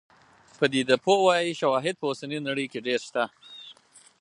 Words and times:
پدیده 0.57 0.95
پوه 1.03 1.19
وايي 1.25 1.53
شواهد 1.61 1.95
په 1.99 2.05
اوسنۍ 2.09 2.37
نړۍ 2.47 2.65
کې 2.71 2.79
ډېر 2.87 2.99
شته. 3.07 3.23